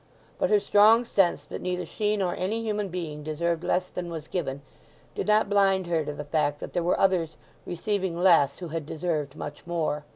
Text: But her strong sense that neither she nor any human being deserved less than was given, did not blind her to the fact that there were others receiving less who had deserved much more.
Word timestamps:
But 0.39 0.49
her 0.49 0.59
strong 0.59 1.05
sense 1.05 1.45
that 1.45 1.61
neither 1.61 1.85
she 1.85 2.17
nor 2.17 2.35
any 2.35 2.63
human 2.63 2.87
being 2.89 3.21
deserved 3.21 3.63
less 3.63 3.91
than 3.91 4.09
was 4.09 4.27
given, 4.27 4.63
did 5.13 5.27
not 5.27 5.47
blind 5.47 5.85
her 5.85 6.03
to 6.03 6.11
the 6.13 6.25
fact 6.25 6.59
that 6.59 6.73
there 6.73 6.81
were 6.81 6.99
others 6.99 7.37
receiving 7.67 8.17
less 8.19 8.57
who 8.57 8.69
had 8.69 8.87
deserved 8.87 9.35
much 9.35 9.67
more. 9.67 10.03